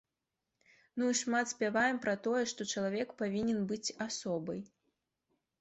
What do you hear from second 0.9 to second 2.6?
Ну і шмат спяваем пра тое,